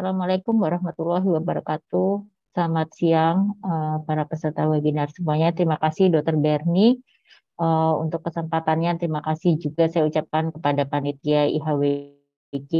[0.00, 2.24] Assalamualaikum warahmatullahi wabarakatuh.
[2.56, 5.52] Selamat siang uh, para peserta webinar semuanya.
[5.52, 6.40] Terima kasih Dr.
[6.40, 7.04] Berni
[7.60, 8.96] uh, untuk kesempatannya.
[8.96, 12.72] Terima kasih juga saya ucapkan kepada panitia IHWG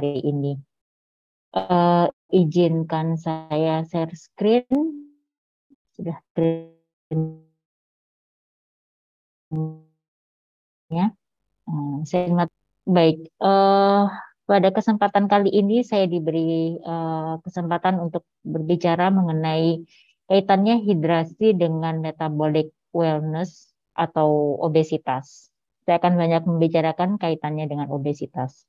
[0.00, 0.56] hari ini.
[1.52, 4.64] Uh, izinkan saya share screen.
[5.92, 7.44] Sudah screen
[10.88, 11.12] ya.
[11.68, 12.48] Uh, saya ingat
[12.88, 14.08] Baik, uh,
[14.48, 19.84] pada kesempatan kali ini saya diberi uh, kesempatan untuk berbicara mengenai
[20.24, 25.52] kaitannya hidrasi dengan metabolic wellness atau obesitas.
[25.84, 28.64] Saya akan banyak membicarakan kaitannya dengan obesitas.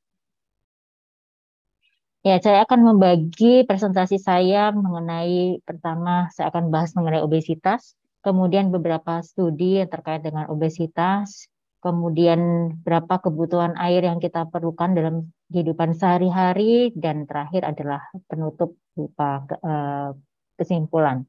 [2.20, 9.24] Ya, saya akan membagi presentasi saya mengenai pertama saya akan bahas mengenai obesitas, kemudian beberapa
[9.24, 11.48] studi yang terkait dengan obesitas,
[11.80, 15.16] kemudian berapa kebutuhan air yang kita perlukan dalam
[15.50, 20.12] kehidupan sehari-hari, dan terakhir adalah penutup berupa uh,
[20.60, 21.24] kesimpulan.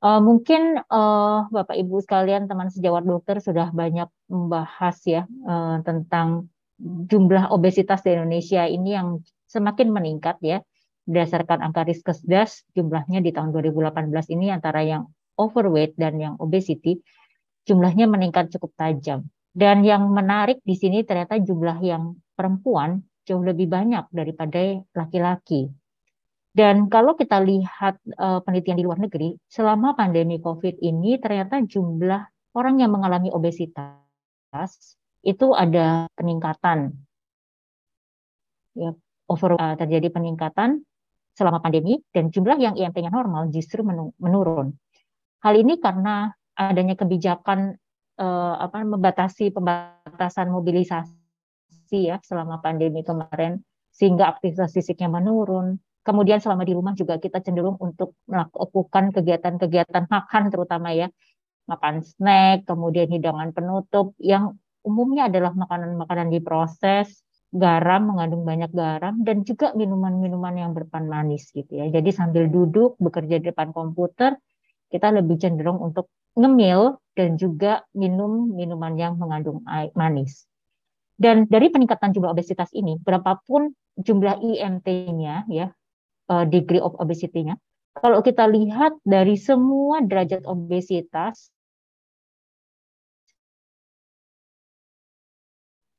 [0.00, 5.22] Uh, mungkin uh, Bapak Ibu sekalian, teman sejawat dokter sudah banyak membahas ya
[5.84, 6.48] tentang
[6.80, 10.64] jumlah obesitas di Indonesia ini yang semakin meningkat ya
[11.04, 17.02] berdasarkan angka Riskesdas jumlahnya di tahun 2018 ini antara yang overweight dan yang obesity
[17.68, 19.28] jumlahnya meningkat cukup tajam.
[19.50, 25.70] Dan yang menarik di sini ternyata jumlah yang perempuan jauh lebih banyak daripada laki-laki.
[26.50, 32.26] Dan kalau kita lihat uh, penelitian di luar negeri, selama pandemi COVID ini ternyata jumlah
[32.58, 36.90] orang yang mengalami obesitas itu ada peningkatan.
[38.74, 38.94] Ya,
[39.30, 40.82] over uh, terjadi peningkatan
[41.38, 43.86] selama pandemi dan jumlah yang IMT-nya normal justru
[44.18, 44.74] menurun.
[45.46, 47.78] Hal ini karena adanya kebijakan
[48.20, 55.80] uh, apa membatasi pembatasan mobilisasi ya selama pandemi kemarin sehingga aktivitas fisiknya menurun.
[56.00, 61.12] Kemudian selama di rumah juga kita cenderung untuk melakukan kegiatan-kegiatan makan terutama ya
[61.68, 67.20] makan snack, kemudian hidangan penutup yang umumnya adalah makanan-makanan diproses,
[67.52, 71.86] garam mengandung banyak garam dan juga minuman-minuman yang berpan manis gitu ya.
[71.92, 74.40] Jadi sambil duduk bekerja di depan komputer
[74.90, 80.46] kita lebih cenderung untuk ngemil dan juga minum minuman yang mengandung air manis.
[81.20, 85.68] Dan dari peningkatan jumlah obesitas ini, berapapun jumlah IMT-nya, ya,
[86.32, 87.60] uh, degree of obesity-nya,
[87.92, 91.52] kalau kita lihat dari semua derajat obesitas,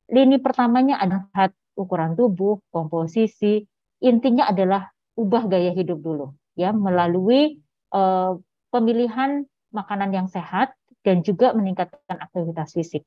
[0.10, 3.62] lini pertamanya adalah ukuran tubuh, komposisi,
[4.02, 7.62] intinya adalah ubah gaya hidup dulu, ya, melalui
[7.94, 8.42] uh,
[8.72, 9.46] pemilihan
[9.76, 13.04] makanan yang sehat, dan juga meningkatkan aktivitas fisik.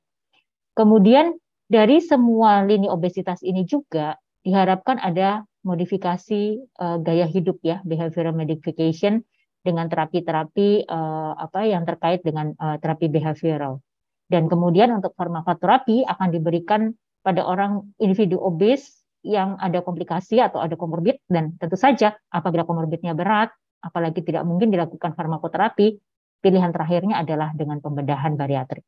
[0.74, 1.38] Kemudian
[1.70, 9.24] dari semua lini obesitas ini juga diharapkan ada modifikasi uh, gaya hidup ya, behavioral modification
[9.64, 13.80] dengan terapi-terapi uh, apa yang terkait dengan uh, terapi behavioral.
[14.28, 16.92] Dan kemudian untuk farmakoterapi akan diberikan
[17.24, 23.16] pada orang individu obes yang ada komplikasi atau ada komorbid dan tentu saja apabila komorbidnya
[23.16, 23.48] berat,
[23.84, 26.00] apalagi tidak mungkin dilakukan farmakoterapi,
[26.40, 28.84] pilihan terakhirnya adalah dengan pembedahan bariatrik.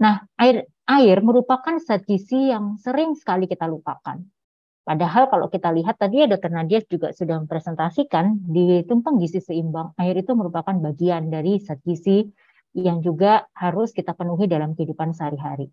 [0.00, 4.16] Nah, air air merupakan zat gizi yang sering sekali kita lupakan.
[4.80, 6.50] Padahal kalau kita lihat tadi ya Dr.
[6.56, 12.24] Nadia juga sudah mempresentasikan di tumpeng gizi seimbang, air itu merupakan bagian dari zat gizi
[12.72, 15.68] yang juga harus kita penuhi dalam kehidupan sehari-hari.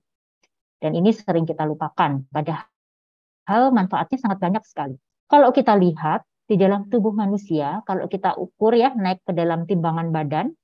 [0.77, 4.99] Dan ini sering kita lupakan, padahal manfaatnya sangat banyak sekali.
[5.31, 10.15] Kalau kita lihat di dalam tubuh manusia, kalau kita ukur ya naik ke dalam timbangan
[10.15, 10.55] badan,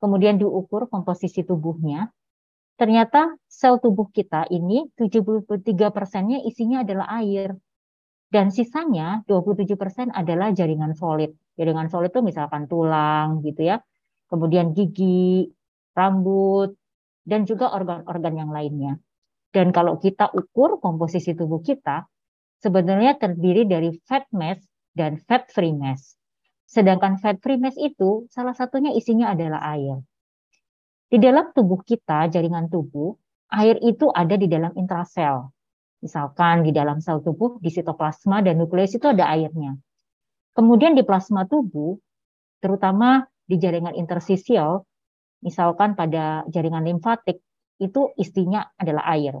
[0.00, 2.08] kemudian diukur komposisi tubuhnya,
[2.80, 7.52] ternyata sel tubuh kita ini 73 persennya isinya adalah air.
[8.28, 11.32] Dan sisanya 27 persen adalah jaringan solid.
[11.56, 13.80] Jaringan solid itu misalkan tulang gitu ya,
[14.28, 15.48] kemudian gigi,
[15.96, 16.76] rambut,
[17.24, 18.96] dan juga organ-organ yang lainnya.
[19.48, 22.04] Dan kalau kita ukur komposisi tubuh kita,
[22.60, 24.60] sebenarnya terdiri dari fat mass
[24.98, 26.18] dan fat free mass.
[26.66, 30.02] Sedangkan fat free mass itu salah satunya isinya adalah air.
[31.08, 33.14] Di dalam tubuh kita, jaringan tubuh,
[33.54, 35.48] air itu ada di dalam intrasel.
[36.04, 39.78] Misalkan di dalam sel tubuh, di sitoplasma dan nukleus itu ada airnya.
[40.52, 41.96] Kemudian di plasma tubuh,
[42.60, 44.84] terutama di jaringan intersisial,
[45.40, 47.40] misalkan pada jaringan limfatik,
[47.78, 49.38] itu isinya adalah air.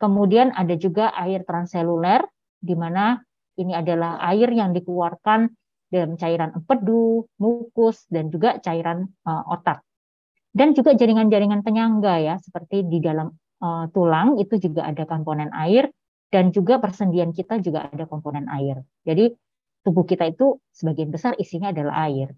[0.00, 2.24] Kemudian ada juga air transseluler,
[2.58, 3.22] di mana
[3.58, 5.50] ini adalah air yang dikeluarkan
[5.90, 9.82] dalam cairan empedu, mukus, dan juga cairan uh, otak.
[10.52, 15.90] Dan juga jaringan-jaringan penyangga ya, seperti di dalam uh, tulang itu juga ada komponen air,
[16.28, 18.84] dan juga persendian kita juga ada komponen air.
[19.04, 19.32] Jadi
[19.80, 22.36] tubuh kita itu sebagian besar isinya adalah air.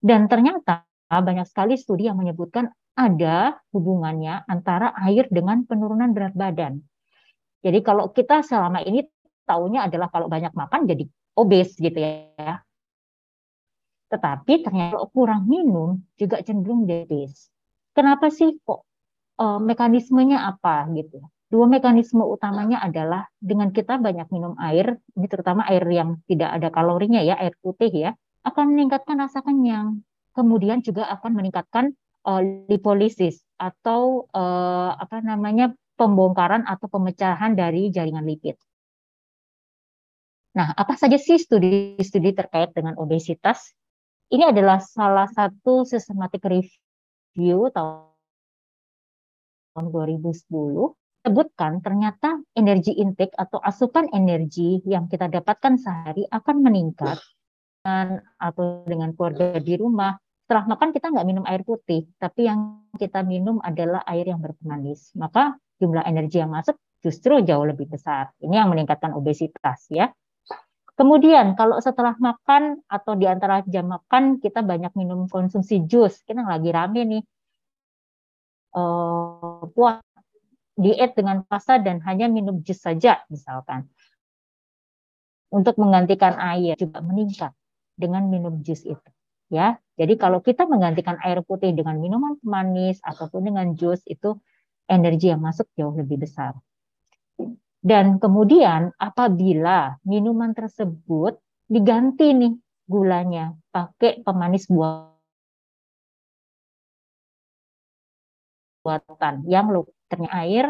[0.00, 6.84] Dan ternyata banyak sekali studi yang menyebutkan ada hubungannya antara air dengan penurunan berat badan.
[7.60, 9.04] Jadi kalau kita selama ini
[9.50, 11.04] taunya adalah kalau banyak makan jadi
[11.34, 12.62] obes gitu ya.
[14.10, 17.50] Tetapi ternyata kurang minum juga cenderung obes.
[17.90, 18.86] Kenapa sih kok
[19.38, 21.18] e, mekanismenya apa gitu?
[21.50, 26.70] Dua mekanisme utamanya adalah dengan kita banyak minum air, ini terutama air yang tidak ada
[26.70, 28.14] kalorinya ya, air putih ya,
[28.46, 30.06] akan meningkatkan rasa kenyang.
[30.30, 31.90] Kemudian juga akan meningkatkan
[32.22, 32.38] uh,
[32.70, 38.54] lipolisis atau uh, apa namanya pembongkaran atau pemecahan dari jaringan lipid.
[40.50, 43.70] Nah, apa saja sih studi-studi terkait dengan obesitas?
[44.30, 48.10] Ini adalah salah satu systematic review tahun
[49.74, 57.20] 2010 sebutkan ternyata energi intake atau asupan energi yang kita dapatkan sehari akan meningkat
[57.80, 60.16] dengan atau dengan keluarga di rumah.
[60.46, 65.14] Setelah makan kita nggak minum air putih, tapi yang kita minum adalah air yang berpemanis.
[65.14, 68.34] Maka jumlah energi yang masuk justru jauh lebih besar.
[68.42, 70.10] Ini yang meningkatkan obesitas ya.
[71.00, 76.44] Kemudian kalau setelah makan atau di antara jam makan kita banyak minum konsumsi jus, kita
[76.44, 77.24] lagi rame nih.
[78.76, 79.64] Uh,
[80.76, 83.88] diet dengan puasa dan hanya minum jus saja misalkan.
[85.48, 87.56] Untuk menggantikan air juga meningkat
[87.96, 89.10] dengan minum jus itu.
[89.48, 94.36] Ya, jadi kalau kita menggantikan air putih dengan minuman manis ataupun dengan jus itu
[94.84, 96.60] energi yang masuk jauh lebih besar.
[97.80, 102.52] Dan kemudian apabila minuman tersebut diganti nih
[102.84, 104.68] gulanya pakai pemanis
[108.84, 109.70] buatan yang
[110.10, 110.66] ternyata air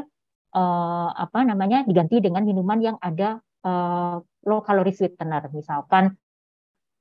[0.54, 6.14] uh, apa namanya diganti dengan minuman yang ada uh, low calorie sweetener misalkan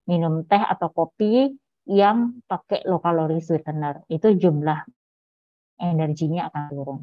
[0.08, 1.54] minum teh atau kopi
[1.90, 4.86] yang pakai low calorie sweetener itu jumlah
[5.82, 7.00] energinya akan turun.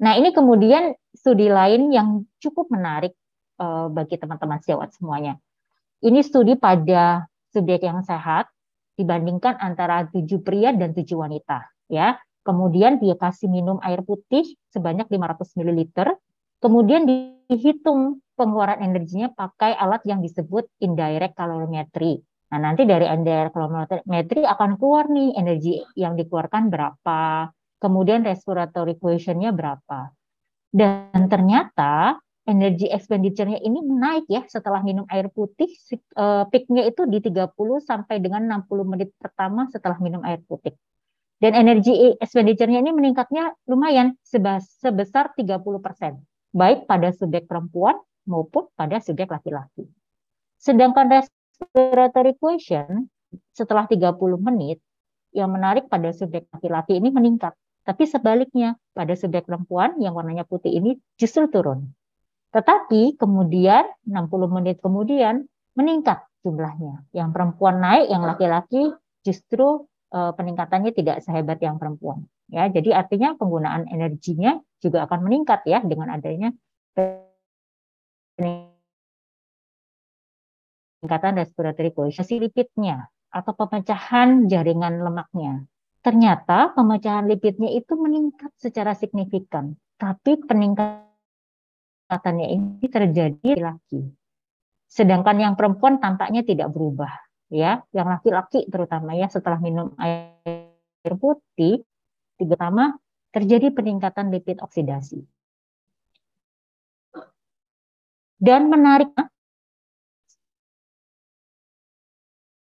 [0.00, 3.12] Nah ini kemudian studi lain yang cukup menarik
[3.60, 5.36] uh, bagi teman-teman sejawat semuanya.
[6.00, 8.48] Ini studi pada subjek yang sehat
[8.96, 15.06] dibandingkan antara tujuh pria dan tujuh wanita ya Kemudian dia kasih minum air putih sebanyak
[15.12, 16.16] 500 ml.
[16.60, 22.24] Kemudian dihitung pengeluaran energinya pakai alat yang disebut indirect calorimetry.
[22.50, 29.50] Nah, nanti dari indirect calorimetry akan keluar nih energi yang dikeluarkan berapa, kemudian respiratory quotient-nya
[29.50, 30.12] berapa.
[30.70, 37.18] Dan ternyata energi expenditure-nya ini naik ya setelah minum air putih, eh, peak-nya itu di
[37.18, 40.76] 30 sampai dengan 60 menit pertama setelah minum air putih.
[41.40, 46.20] Dan energi expenditure-nya ini meningkatnya lumayan sebesar 30%,
[46.52, 47.96] baik pada subjek perempuan
[48.28, 49.88] maupun pada subjek laki-laki.
[50.60, 53.08] Sedangkan respiratory quotient
[53.56, 54.84] setelah 30 menit
[55.32, 57.56] yang menarik pada subjek laki-laki ini meningkat.
[57.84, 61.90] Tapi sebaliknya pada subjek perempuan yang warnanya putih ini justru turun.
[62.50, 65.46] Tetapi kemudian 60 menit kemudian
[65.78, 67.06] meningkat jumlahnya.
[67.14, 68.92] Yang perempuan naik, yang laki-laki
[69.24, 72.26] justru uh, peningkatannya tidak sehebat yang perempuan.
[72.50, 76.50] Ya, jadi artinya penggunaan energinya juga akan meningkat ya dengan adanya
[80.98, 85.62] peningkatan respiratory quotient lipidnya atau pemecahan jaringan lemaknya.
[86.00, 94.08] Ternyata pemecahan lipidnya itu meningkat secara signifikan, tapi peningkatannya ini terjadi laki.
[94.88, 97.12] Sedangkan yang perempuan tampaknya tidak berubah
[97.50, 100.70] ya yang laki-laki terutama ya setelah minum air
[101.18, 101.82] putih
[102.38, 102.94] pertama
[103.34, 105.26] terjadi peningkatan lipid oksidasi
[108.38, 109.10] dan menarik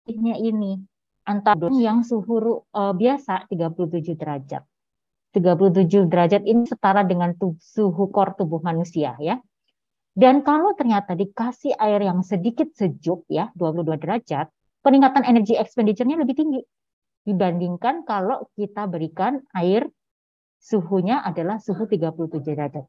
[0.09, 0.88] ini
[1.29, 4.65] antara yang suhu uh, biasa 37 derajat.
[5.29, 9.37] 37 derajat ini setara dengan suhu kor tubuh manusia ya.
[10.17, 14.49] Dan kalau ternyata dikasih air yang sedikit sejuk ya, 22 derajat,
[14.81, 16.61] peningkatan energi expenditure-nya lebih tinggi
[17.29, 19.85] dibandingkan kalau kita berikan air
[20.57, 22.85] suhunya adalah suhu 37 derajat.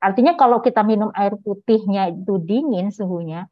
[0.00, 3.50] Artinya kalau kita minum air putihnya itu dingin suhunya,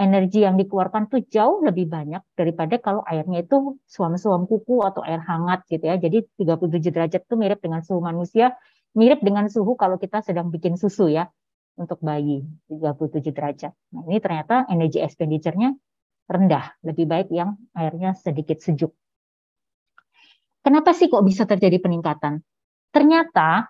[0.00, 5.20] energi yang dikeluarkan tuh jauh lebih banyak daripada kalau airnya itu suam-suam kuku atau air
[5.20, 6.00] hangat gitu ya.
[6.00, 8.56] Jadi 37 derajat itu mirip dengan suhu manusia,
[8.96, 11.28] mirip dengan suhu kalau kita sedang bikin susu ya
[11.76, 12.40] untuk bayi
[12.72, 13.72] 37 derajat.
[13.92, 15.76] Nah, ini ternyata energi expenditure-nya
[16.30, 18.96] rendah, lebih baik yang airnya sedikit sejuk.
[20.64, 22.40] Kenapa sih kok bisa terjadi peningkatan?
[22.92, 23.68] Ternyata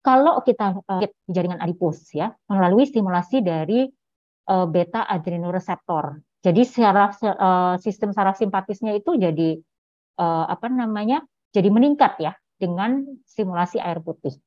[0.00, 3.88] kalau kita uh, jaringan adipos ya melalui stimulasi dari
[4.48, 6.20] uh, beta adrenoreseptor.
[6.40, 9.60] Jadi secara uh, sistem saraf simpatisnya itu jadi
[10.16, 11.20] uh, apa namanya?
[11.50, 14.38] jadi meningkat ya dengan stimulasi air putih.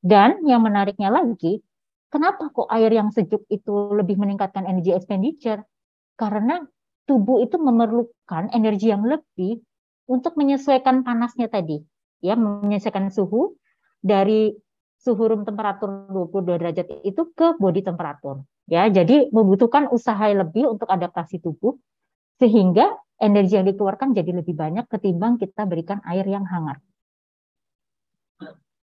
[0.00, 1.60] Dan yang menariknya lagi,
[2.08, 5.60] kenapa kok air yang sejuk itu lebih meningkatkan energi expenditure?
[6.16, 6.64] Karena
[7.04, 9.60] tubuh itu memerlukan energi yang lebih
[10.08, 11.84] untuk menyesuaikan panasnya tadi,
[12.24, 13.59] ya menyesuaikan suhu
[14.00, 14.52] dari
[15.00, 18.44] suhu room temperatur 22 derajat itu ke body temperatur.
[18.68, 21.80] Ya, jadi membutuhkan usaha lebih untuk adaptasi tubuh
[22.38, 26.78] sehingga energi yang dikeluarkan jadi lebih banyak ketimbang kita berikan air yang hangat.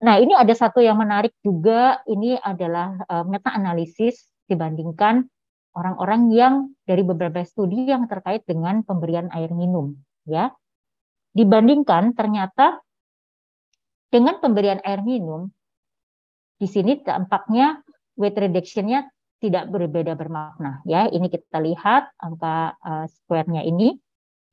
[0.01, 5.29] Nah, ini ada satu yang menarik juga, ini adalah uh, meta-analisis dibandingkan
[5.77, 6.53] orang-orang yang
[6.83, 9.93] dari beberapa studi yang terkait dengan pemberian air minum.
[10.25, 10.51] ya
[11.31, 12.83] Dibandingkan ternyata
[14.11, 15.47] dengan pemberian air minum,
[16.59, 17.81] di sini tampaknya
[18.19, 19.07] weight reduction-nya
[19.41, 20.85] tidak berbeda bermakna.
[20.85, 23.97] Ya, ini kita lihat angka uh, square-nya ini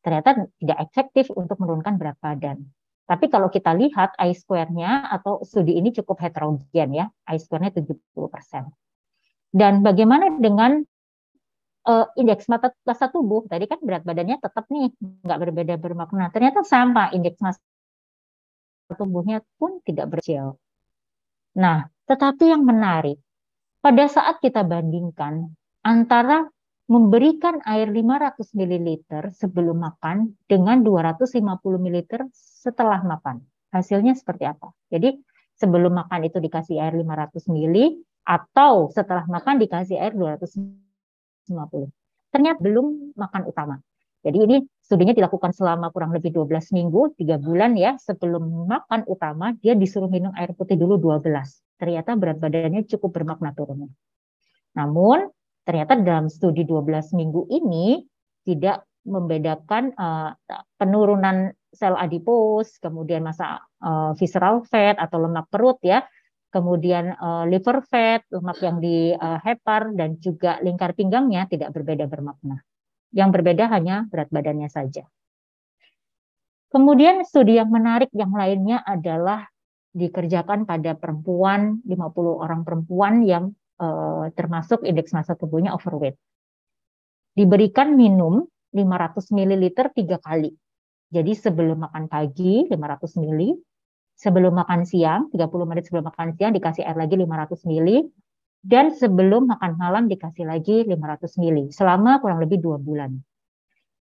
[0.00, 2.64] ternyata tidak efektif untuk menurunkan berat badan.
[3.04, 7.92] Tapi kalau kita lihat I square-nya atau studi ini cukup heterogen ya, I square-nya 70%.
[9.52, 10.80] Dan bagaimana dengan
[11.88, 13.44] uh, indeks massa tubuh?
[13.48, 14.92] Tadi kan berat badannya tetap nih
[15.24, 16.32] nggak berbeda bermakna.
[16.32, 17.60] Ternyata sama indeks massa
[18.96, 20.56] tubuhnya pun tidak berhasil.
[21.58, 23.20] Nah, tetapi yang menarik,
[23.84, 25.52] pada saat kita bandingkan
[25.84, 26.48] antara
[26.88, 28.88] memberikan air 500 ml
[29.36, 33.44] sebelum makan dengan 250 ml setelah makan.
[33.68, 34.72] Hasilnya seperti apa?
[34.88, 35.20] Jadi
[35.60, 37.76] sebelum makan itu dikasih air 500 ml
[38.24, 41.92] atau setelah makan dikasih air 250.
[42.32, 43.76] Ternyata belum makan utama.
[44.24, 44.56] Jadi ini
[44.88, 50.08] studinya dilakukan selama kurang lebih 12 minggu, 3 bulan ya, sebelum makan utama dia disuruh
[50.08, 51.28] minum air putih dulu 12.
[51.76, 53.92] Ternyata berat badannya cukup bermakna turunnya.
[54.72, 55.28] Namun
[55.68, 58.00] ternyata dalam studi 12 minggu ini
[58.48, 60.32] tidak membedakan uh,
[60.80, 66.00] penurunan sel adipos, kemudian masa uh, visceral fat atau lemak perut ya,
[66.48, 72.08] kemudian uh, liver fat, lemak yang di uh, hepar dan juga lingkar pinggangnya tidak berbeda
[72.08, 72.64] bermakna.
[73.12, 75.08] Yang berbeda hanya berat badannya saja.
[76.68, 79.48] Kemudian studi yang menarik yang lainnya adalah
[79.96, 86.20] dikerjakan pada perempuan, 50 orang perempuan yang uh, termasuk indeks massa tubuhnya overweight.
[87.32, 88.44] Diberikan minum
[88.76, 89.64] 500 ml
[89.96, 90.52] tiga kali.
[91.08, 93.56] Jadi sebelum makan pagi 500 ml,
[94.18, 97.88] sebelum makan siang 30 menit sebelum makan siang dikasih air lagi 500 ml,
[98.62, 103.14] dan sebelum makan malam dikasih lagi 500 ml selama kurang lebih dua bulan.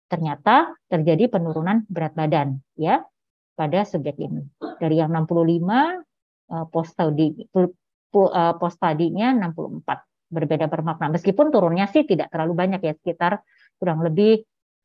[0.07, 3.03] Ternyata terjadi penurunan berat badan ya
[3.59, 4.47] pada subjek ini.
[4.79, 11.19] Dari yang 65 eh, post studi eh, post tadinya 64 berbeda bermakna.
[11.19, 13.43] Meskipun turunnya sih tidak terlalu banyak ya sekitar
[13.83, 14.39] kurang lebih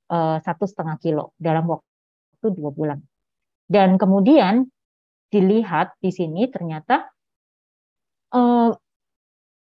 [0.10, 3.00] eh, satu setengah kilo dalam waktu dua bulan.
[3.70, 4.66] Dan kemudian
[5.30, 7.06] dilihat di sini ternyata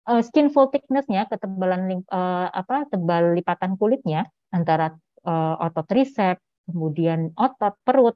[0.05, 4.93] uh, skin fold thickness-nya, ketebalan uh, apa tebal lipatan kulitnya antara
[5.25, 6.37] uh, otot tricep,
[6.69, 8.15] kemudian otot perut,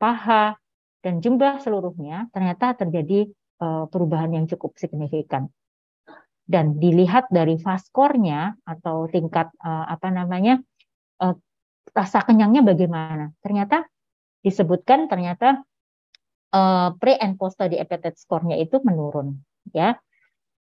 [0.00, 0.56] paha
[1.04, 3.28] dan jumlah seluruhnya ternyata terjadi
[3.60, 5.50] uh, perubahan yang cukup signifikan.
[6.50, 10.58] Dan dilihat dari faskornya atau tingkat uh, apa namanya
[11.22, 11.38] uh,
[11.94, 13.30] rasa kenyangnya bagaimana?
[13.38, 13.86] Ternyata
[14.42, 15.62] disebutkan ternyata
[16.50, 19.38] uh, pre and post study appetite score-nya itu menurun
[19.70, 19.94] ya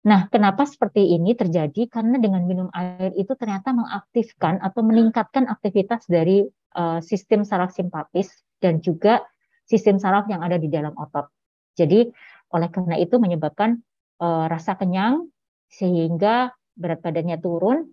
[0.06, 1.90] Nah, kenapa seperti ini terjadi?
[1.90, 6.46] Karena dengan minum air itu ternyata mengaktifkan atau meningkatkan aktivitas dari
[6.78, 8.30] uh, sistem saraf simpatis
[8.62, 9.26] dan juga
[9.66, 11.26] sistem saraf yang ada di dalam otot.
[11.75, 12.06] Jadi,
[12.54, 13.82] oleh karena itu menyebabkan
[14.22, 15.26] uh, rasa kenyang
[15.66, 17.90] sehingga berat badannya turun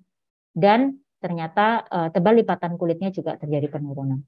[0.53, 4.21] dan ternyata uh, tebal lipatan kulitnya juga terjadi penurunan.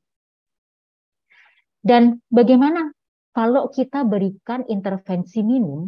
[1.86, 2.90] Dan bagaimana
[3.30, 5.86] kalau kita berikan intervensi minum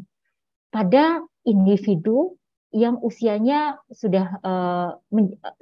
[0.69, 2.35] pada individu
[2.75, 4.99] yang usianya sudah uh,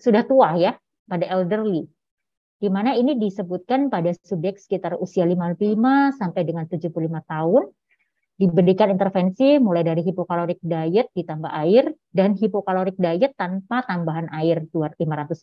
[0.01, 0.73] sudah tua ya
[1.05, 1.85] pada elderly
[2.55, 5.77] di mana ini disebutkan pada subjek sekitar usia 55
[6.17, 6.89] sampai dengan 75
[7.29, 7.63] tahun
[8.35, 14.97] diberikan intervensi mulai dari hipokalorik diet ditambah air dan hipokalorik diet tanpa tambahan air 500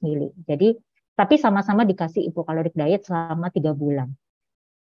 [0.04, 0.22] ml.
[0.44, 0.76] Jadi
[1.12, 4.12] tapi sama-sama dikasih hipokalorik diet selama tiga bulan.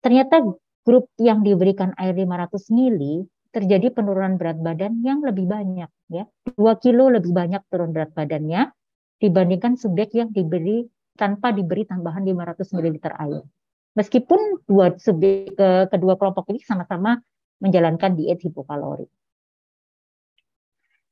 [0.02, 0.42] Ternyata
[0.82, 6.24] grup yang diberikan air 500 ml terjadi penurunan berat badan yang lebih banyak ya.
[6.56, 8.72] 2 kilo lebih banyak turun berat badannya
[9.20, 10.88] dibandingkan subjek yang diberi
[11.20, 13.44] tanpa diberi tambahan 500 ml air.
[13.92, 17.20] Meskipun dua subjek ke, kedua kelompok ini sama-sama
[17.60, 19.06] menjalankan diet hipokalori.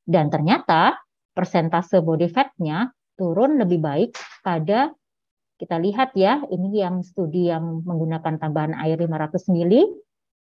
[0.08, 0.98] Dan ternyata
[1.36, 4.90] persentase body fat-nya turun lebih baik pada
[5.60, 9.92] kita lihat ya, ini yang studi yang menggunakan tambahan air 500 ml,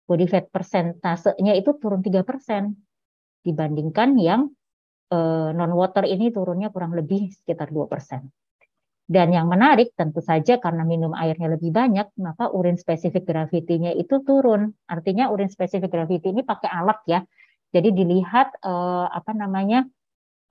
[0.05, 2.21] body fat persentasenya itu turun 3%
[3.41, 4.51] dibandingkan yang
[5.11, 8.25] eh, non water ini turunnya kurang lebih sekitar 2%.
[9.11, 14.23] Dan yang menarik tentu saja karena minum airnya lebih banyak, maka urin spesifik gravity-nya itu
[14.23, 14.71] turun.
[14.87, 17.19] Artinya urin spesifik gravity ini pakai alat ya.
[17.75, 19.83] Jadi dilihat eh, apa namanya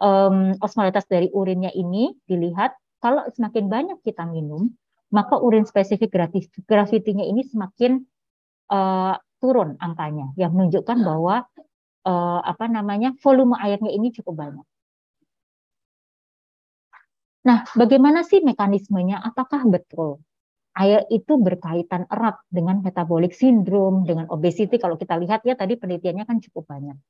[0.01, 4.73] um, osmolitas dari urinnya ini dilihat kalau semakin banyak kita minum,
[5.09, 6.13] maka urin spesifik
[6.69, 8.05] gravity-nya ini semakin
[8.73, 11.49] uh, turun angkanya, yang menunjukkan bahwa
[12.05, 14.67] uh, apa namanya volume airnya ini cukup banyak.
[17.41, 19.25] Nah, bagaimana sih mekanismenya?
[19.25, 20.21] Apakah betul
[20.77, 24.77] air itu berkaitan erat dengan metabolic syndrome, dengan obesity?
[24.77, 27.01] Kalau kita lihat ya tadi penelitiannya kan cukup banyak.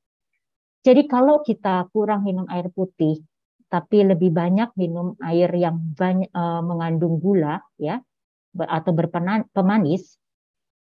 [0.81, 3.21] Jadi kalau kita kurang minum air putih,
[3.67, 7.99] tapi lebih banyak minum air yang banyak uh, mengandung gula ya
[8.55, 10.19] atau berpemanis,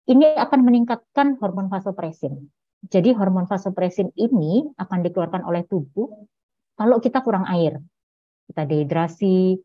[0.09, 2.49] ini akan meningkatkan hormon vasopresin.
[2.83, 6.11] Jadi hormon vasopresin ini akan dikeluarkan oleh tubuh
[6.75, 7.79] kalau kita kurang air
[8.47, 9.57] kita dehidrasi,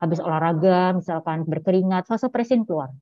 [0.00, 2.92] habis olahraga, misalkan berkeringat, vasopresin keluar.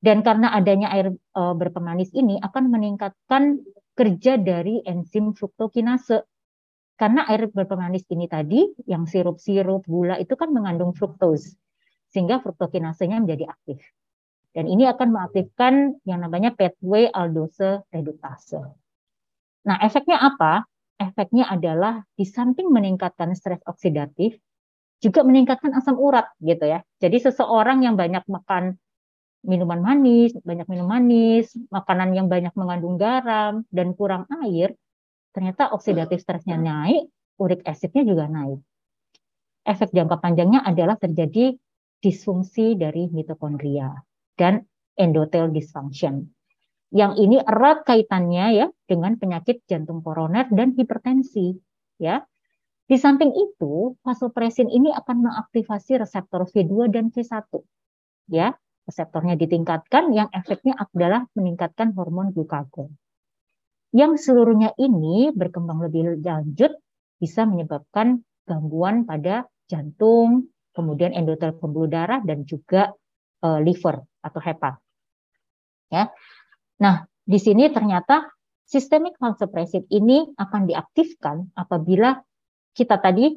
[0.00, 3.60] Dan karena adanya air e, berpemanis ini akan meningkatkan
[3.96, 6.24] kerja dari enzim fruktokinase.
[6.94, 11.56] Karena air berpemanis ini tadi, yang sirup-sirup, gula itu kan mengandung fruktos.
[12.12, 13.82] Sehingga fruktokinasenya menjadi aktif.
[14.54, 18.62] Dan ini akan mengaktifkan yang namanya pathway aldose reduktase.
[19.66, 20.62] Nah, efeknya apa?
[20.94, 24.38] Efeknya adalah di samping meningkatkan stres oksidatif,
[25.02, 26.86] juga meningkatkan asam urat gitu ya.
[27.02, 28.78] Jadi seseorang yang banyak makan
[29.42, 34.72] minuman manis, banyak minum manis, makanan yang banyak mengandung garam dan kurang air,
[35.34, 37.10] ternyata oksidatif stresnya naik,
[37.42, 38.62] uric acidnya juga naik.
[39.66, 41.58] Efek jangka panjangnya adalah terjadi
[41.98, 43.90] disfungsi dari mitokondria
[44.38, 46.30] dan endothel dysfunction.
[46.94, 51.58] Yang ini erat kaitannya ya dengan penyakit jantung koroner dan hipertensi
[51.98, 52.22] ya.
[52.84, 57.48] Di samping itu, vasopresin ini akan mengaktifasi reseptor V2 dan V1.
[58.28, 58.52] Ya,
[58.84, 62.92] reseptornya ditingkatkan yang efeknya adalah meningkatkan hormon glukagon.
[63.96, 66.76] Yang seluruhnya ini berkembang lebih lanjut
[67.16, 72.92] bisa menyebabkan gangguan pada jantung, kemudian endotel pembuluh darah dan juga
[73.44, 74.80] uh, liver atau hepat.
[75.92, 76.08] Ya.
[76.80, 78.32] Nah, di sini ternyata
[78.64, 82.16] sistemik vasopressin ini akan diaktifkan apabila
[82.72, 83.36] kita tadi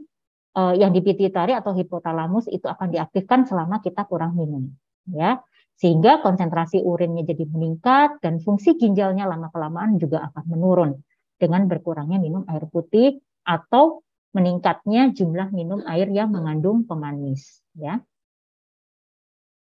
[0.57, 4.71] uh, yang di pituitari atau hipotalamus itu akan diaktifkan selama kita kurang minum
[5.11, 5.37] ya
[5.77, 10.91] sehingga konsentrasi urinnya jadi meningkat dan fungsi ginjalnya lama kelamaan juga akan menurun
[11.37, 14.01] dengan berkurangnya minum air putih atau
[14.33, 18.01] meningkatnya jumlah minum air yang mengandung pemanis ya.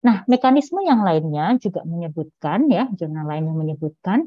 [0.00, 4.18] Nah, mekanisme yang lainnya juga menyebutkan ya, jurnal lain yang menyebutkan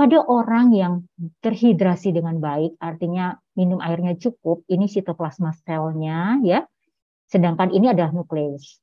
[0.00, 1.04] pada orang yang
[1.44, 6.64] terhidrasi dengan baik, artinya minum airnya cukup, ini sitoplasma selnya ya.
[7.28, 8.80] Sedangkan ini adalah nukleus.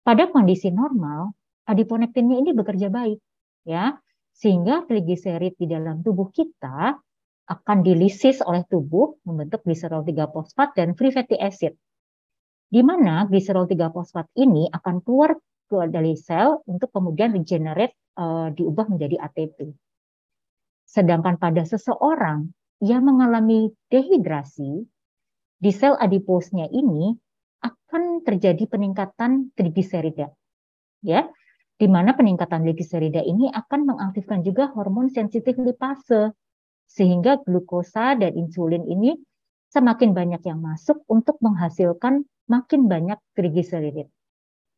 [0.00, 1.36] Pada kondisi normal,
[1.68, 3.20] adiponektinnya ini bekerja baik
[3.68, 4.00] ya.
[4.32, 6.96] Sehingga trigliserid di dalam tubuh kita
[7.48, 11.76] akan dilisis oleh tubuh membentuk gliserol 3 fosfat dan free fatty acid.
[12.68, 15.32] Di mana gliserol 3 fosfat ini akan keluar
[15.68, 19.72] dari sel untuk kemudian regenerate uh, diubah menjadi ATP.
[20.88, 22.48] Sedangkan pada seseorang
[22.80, 24.84] yang mengalami dehidrasi,
[25.58, 27.12] di sel adiposnya ini
[27.60, 30.32] akan terjadi peningkatan trigliserida.
[31.04, 31.28] Ya,
[31.76, 36.32] di mana peningkatan trigliserida ini akan mengaktifkan juga hormon sensitif lipase
[36.88, 39.14] sehingga glukosa dan insulin ini
[39.68, 44.08] semakin banyak yang masuk untuk menghasilkan makin banyak trigliserid.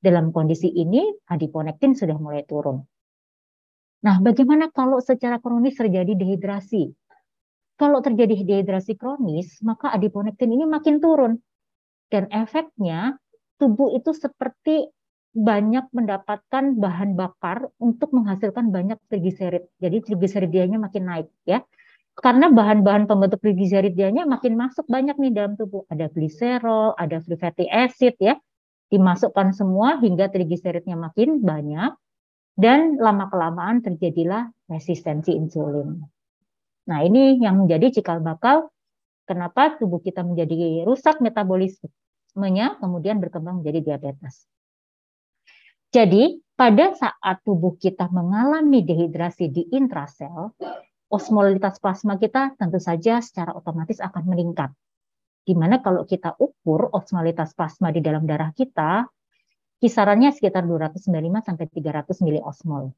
[0.01, 2.83] Dalam kondisi ini adiponektin sudah mulai turun.
[4.01, 6.89] Nah, bagaimana kalau secara kronis terjadi dehidrasi?
[7.77, 11.37] Kalau terjadi dehidrasi kronis, maka adiponektin ini makin turun.
[12.09, 13.17] Dan efeknya
[13.61, 14.89] tubuh itu seperti
[15.31, 19.69] banyak mendapatkan bahan bakar untuk menghasilkan banyak trigliserid.
[19.79, 21.63] Jadi trigliseridnya makin naik ya.
[22.19, 25.87] Karena bahan-bahan pembentuk trigliseridnya makin masuk banyak nih dalam tubuh.
[25.89, 28.37] Ada gliserol, ada free fatty acid ya.
[28.91, 31.95] Dimasukkan semua hingga trigliseridnya makin banyak
[32.59, 36.03] dan lama-kelamaan terjadilah resistensi insulin.
[36.91, 38.69] Nah, ini yang menjadi cikal bakal
[39.31, 44.51] kenapa tubuh kita menjadi rusak metabolismenya, kemudian berkembang menjadi diabetes.
[45.95, 50.51] Jadi, pada saat tubuh kita mengalami dehidrasi di intrasel,
[51.11, 54.71] osmolitas plasma kita tentu saja secara otomatis akan meningkat.
[55.43, 59.11] Di mana kalau kita ukur osmolitas plasma di dalam darah kita,
[59.83, 61.11] kisarannya sekitar 295
[61.43, 62.95] sampai 300 miliosmol.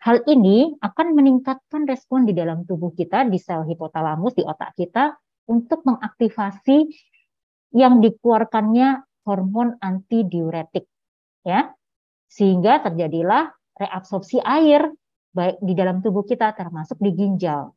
[0.00, 5.12] Hal ini akan meningkatkan respon di dalam tubuh kita di sel hipotalamus di otak kita
[5.46, 6.88] untuk mengaktifasi
[7.76, 10.88] yang dikeluarkannya hormon antidiuretik
[11.44, 11.70] ya.
[12.32, 14.88] Sehingga terjadilah reabsorpsi air
[15.30, 17.74] baik di dalam tubuh kita termasuk di ginjal.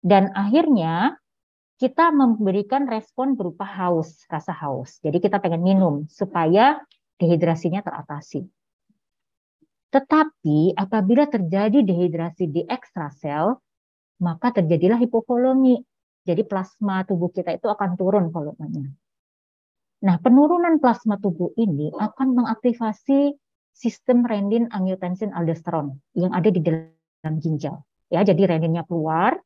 [0.00, 1.16] Dan akhirnya
[1.76, 4.96] kita memberikan respon berupa haus, rasa haus.
[5.04, 6.80] Jadi kita pengen minum supaya
[7.20, 8.44] dehidrasinya teratasi.
[9.92, 13.56] Tetapi apabila terjadi dehidrasi di ekstrasel,
[14.20, 15.80] maka terjadilah hipovolemi.
[16.26, 18.90] Jadi plasma tubuh kita itu akan turun volumenya.
[20.04, 23.32] Nah, penurunan plasma tubuh ini akan mengaktifasi
[23.76, 27.84] sistem renin angiotensin aldosteron yang ada di dalam ginjal.
[28.08, 29.36] Ya, jadi reninnya keluar,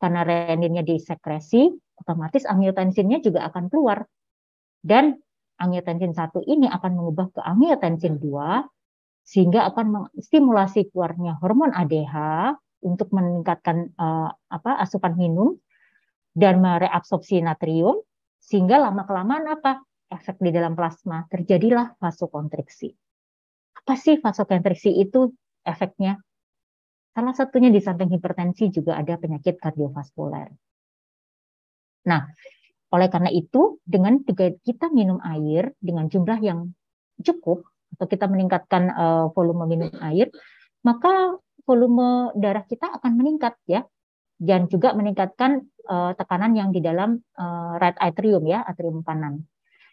[0.00, 4.08] karena reninnya disekresi, otomatis angiotensinnya juga akan keluar.
[4.80, 5.20] Dan
[5.60, 8.64] angiotensin 1 ini akan mengubah ke angiotensin 2
[9.26, 12.14] sehingga akan menstimulasi keluarnya hormon ADH
[12.86, 15.58] untuk meningkatkan uh, apa asupan minum
[16.30, 17.98] dan mereabsorpsi natrium
[18.38, 22.94] sehingga lama kelamaan apa efek di dalam plasma terjadilah vasokonstriksi.
[23.86, 25.30] Apa sih vasokonstriksi itu
[25.62, 26.18] efeknya?
[27.14, 30.50] Salah satunya di samping hipertensi juga ada penyakit kardiovaskuler.
[32.10, 32.26] Nah,
[32.90, 36.74] oleh karena itu, dengan kita minum air dengan jumlah yang
[37.22, 37.62] cukup,
[37.94, 40.34] atau kita meningkatkan uh, volume minum air,
[40.82, 43.86] maka volume darah kita akan meningkat ya,
[44.42, 49.46] dan juga meningkatkan uh, tekanan yang di dalam uh, right atrium ya, atrium kanan.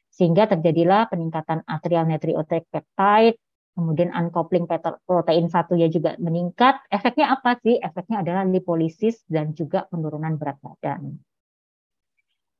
[0.10, 3.38] Sehingga terjadilah peningkatan atrial natriuretic peptide,
[3.74, 4.70] kemudian uncoupling
[5.06, 6.82] protein satu ya juga meningkat.
[6.90, 7.82] Efeknya apa sih?
[7.82, 11.18] Efeknya adalah lipolisis dan juga penurunan berat badan.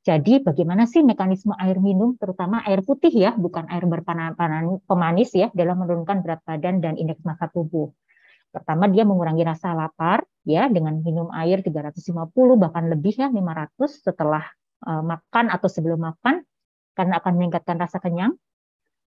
[0.04, 5.80] Jadi bagaimana sih mekanisme air minum, terutama air putih ya, bukan air berpemanis ya, dalam
[5.80, 7.88] menurunkan berat badan dan indeks massa tubuh.
[8.52, 12.14] Pertama dia mengurangi rasa lapar ya dengan minum air 350
[12.62, 14.46] bahkan lebih ya 500 setelah
[14.86, 16.46] uh, makan atau sebelum makan
[16.94, 18.38] karena akan meningkatkan rasa kenyang.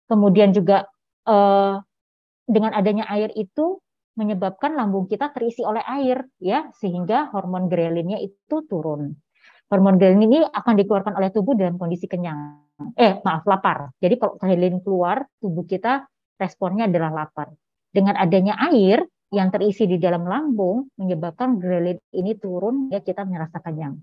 [0.10, 0.90] Kemudian juga
[1.30, 1.84] uh,
[2.48, 3.78] dengan adanya air itu
[4.18, 9.14] menyebabkan lambung kita terisi oleh air ya sehingga hormon grelinnya itu turun.
[9.68, 12.66] Hormon grelin ini akan dikeluarkan oleh tubuh dalam kondisi kenyang.
[12.96, 13.92] Eh, maaf, lapar.
[14.00, 16.08] Jadi kalau grelin keluar, tubuh kita
[16.40, 17.52] responnya adalah lapar.
[17.92, 23.60] Dengan adanya air yang terisi di dalam lambung menyebabkan grelin ini turun ya kita merasa
[23.60, 24.00] kenyang.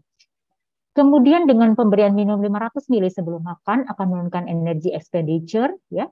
[0.94, 6.06] Kemudian dengan pemberian minum 500 ml sebelum makan akan menurunkan energi expenditure ya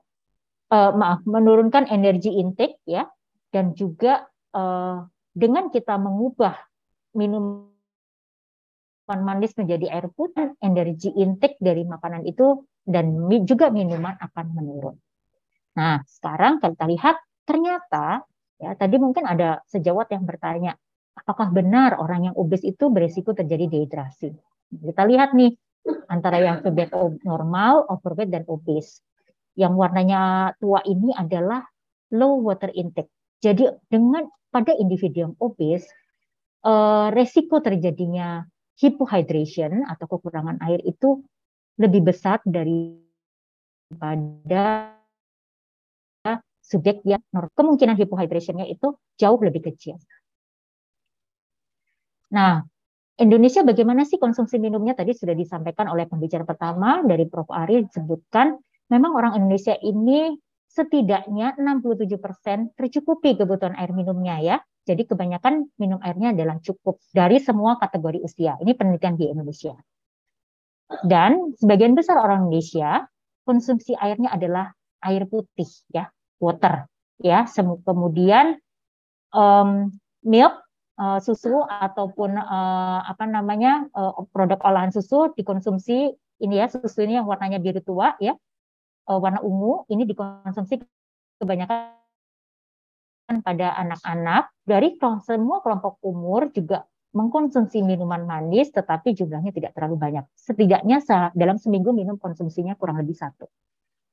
[0.73, 3.05] uh, maaf menurunkan energi intake ya
[3.53, 4.25] dan juga
[4.57, 6.57] uh, dengan kita mengubah
[7.13, 7.69] minuman
[9.05, 13.13] manis menjadi air putih, energi intake dari makanan itu dan
[13.45, 14.97] juga minuman akan menurun.
[15.77, 18.25] Nah, sekarang kita lihat ternyata
[18.57, 20.73] ya tadi mungkin ada sejawat yang bertanya,
[21.13, 24.33] apakah benar orang yang obes itu berisiko terjadi dehidrasi?
[24.73, 25.53] Kita lihat nih
[26.09, 29.03] antara yang feedback normal, overweight dan obes
[29.53, 31.61] yang warnanya tua ini adalah
[32.13, 33.09] low water intake.
[33.41, 35.85] Jadi dengan pada individu yang obes,
[36.63, 38.45] eh, resiko terjadinya
[38.77, 41.21] hypohydration atau kekurangan air itu
[41.77, 43.03] lebih besar daripada
[46.63, 47.21] subjek yang
[47.53, 49.99] kemungkinan hypohydrationnya itu jauh lebih kecil.
[52.33, 52.65] Nah,
[53.21, 54.97] Indonesia bagaimana sih konsumsi minumnya?
[54.97, 57.45] Tadi sudah disampaikan oleh pembicara pertama dari Prof.
[57.53, 58.57] Ari disebutkan
[58.91, 60.35] memang orang Indonesia ini
[60.73, 64.57] setidaknya 67% tercukupi kebutuhan air minumnya ya.
[64.83, 68.59] Jadi kebanyakan minum airnya adalah cukup dari semua kategori usia.
[68.59, 69.77] Ini penelitian di Indonesia.
[71.07, 73.07] Dan sebagian besar orang Indonesia
[73.47, 74.75] konsumsi airnya adalah
[75.07, 76.89] air putih ya, water
[77.23, 77.47] ya.
[77.87, 78.59] Kemudian
[79.31, 79.87] um,
[80.25, 80.53] milk
[80.99, 86.11] uh, susu ataupun uh, apa namanya uh, produk olahan susu dikonsumsi
[86.43, 88.35] ini ya susu ini yang warnanya biru tua ya
[89.09, 90.79] uh, warna ungu ini dikonsumsi
[91.41, 91.95] kebanyakan
[93.43, 100.25] pada anak-anak dari semua kelompok umur juga mengkonsumsi minuman manis tetapi jumlahnya tidak terlalu banyak.
[100.33, 100.99] Setidaknya
[101.37, 103.47] dalam seminggu minum konsumsinya kurang lebih satu.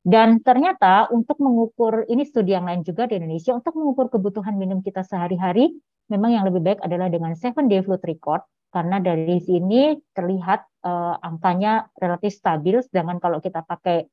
[0.00, 4.80] Dan ternyata untuk mengukur, ini studi yang lain juga di Indonesia, untuk mengukur kebutuhan minum
[4.80, 5.76] kita sehari-hari,
[6.08, 8.40] memang yang lebih baik adalah dengan seven day fluid record,
[8.72, 14.08] karena dari sini terlihat uh, angkanya relatif stabil, sedangkan kalau kita pakai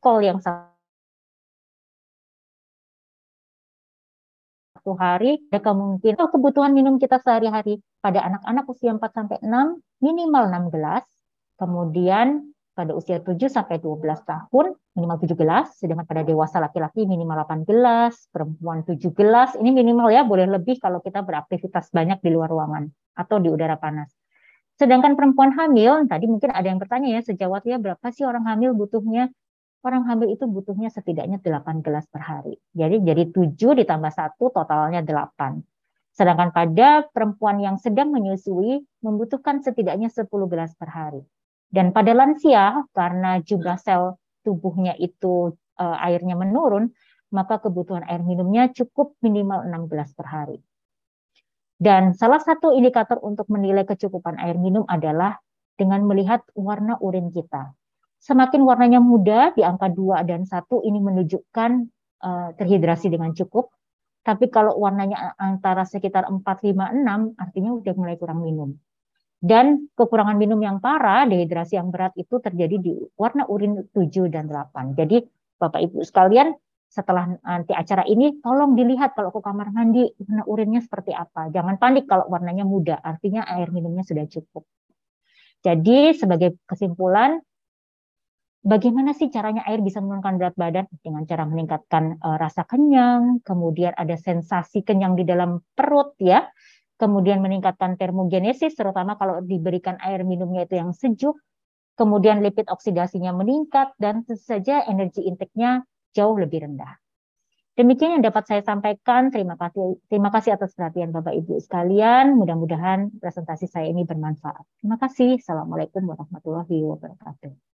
[0.00, 0.72] call yang satu
[4.96, 10.48] hari, ada kemungkinan oh, kebutuhan minum kita sehari-hari pada anak-anak usia 4 sampai 6 minimal
[10.48, 11.04] 6 gelas.
[11.60, 17.44] Kemudian pada usia 7 sampai 12 tahun minimal 7 gelas, sedangkan pada dewasa laki-laki minimal
[17.44, 19.52] 8 gelas, perempuan 7 gelas.
[19.60, 22.88] Ini minimal ya, boleh lebih kalau kita beraktivitas banyak di luar ruangan
[23.20, 24.08] atau di udara panas.
[24.80, 28.72] Sedangkan perempuan hamil, tadi mungkin ada yang bertanya ya, sejawat ya berapa sih orang hamil
[28.72, 29.28] butuhnya?
[29.80, 32.60] Orang hamil itu butuhnya setidaknya 8 gelas per hari.
[32.76, 35.64] Jadi jadi 7 ditambah 1 totalnya 8.
[36.12, 41.24] Sedangkan pada perempuan yang sedang menyusui membutuhkan setidaknya 10 gelas per hari.
[41.70, 46.92] Dan pada lansia karena jumlah sel tubuhnya itu e, airnya menurun,
[47.32, 50.58] maka kebutuhan air minumnya cukup minimal 6 gelas per hari.
[51.80, 55.40] Dan salah satu indikator untuk menilai kecukupan air minum adalah
[55.80, 57.72] dengan melihat warna urin kita.
[58.20, 61.70] Semakin warnanya muda di angka 2 dan 1 ini menunjukkan
[62.20, 63.72] uh, terhidrasi dengan cukup.
[64.20, 68.76] Tapi kalau warnanya antara sekitar 4, 5, 6 artinya udah mulai kurang minum.
[69.40, 74.52] Dan kekurangan minum yang parah, dehidrasi yang berat itu terjadi di warna urin 7 dan
[74.52, 74.92] 8.
[75.00, 75.24] Jadi
[75.56, 76.52] Bapak Ibu sekalian,
[76.92, 81.48] setelah nanti acara ini tolong dilihat kalau ke kamar mandi warna urinnya seperti apa.
[81.48, 84.68] Jangan panik kalau warnanya muda, artinya air minumnya sudah cukup.
[85.64, 87.40] Jadi sebagai kesimpulan,
[88.60, 90.86] bagaimana sih caranya air bisa menurunkan berat badan?
[91.00, 96.48] Dengan cara meningkatkan uh, rasa kenyang, kemudian ada sensasi kenyang di dalam perut ya,
[97.00, 101.36] kemudian meningkatkan termogenesis, terutama kalau diberikan air minumnya itu yang sejuk,
[101.96, 107.00] kemudian lipid oksidasinya meningkat, dan tentu saja energi intake-nya jauh lebih rendah.
[107.78, 109.32] Demikian yang dapat saya sampaikan.
[109.32, 112.36] Terima kasih, terima kasih atas perhatian Bapak Ibu sekalian.
[112.36, 114.84] Mudah-mudahan presentasi saya ini bermanfaat.
[114.84, 115.40] Terima kasih.
[115.40, 117.69] Assalamualaikum warahmatullahi wabarakatuh.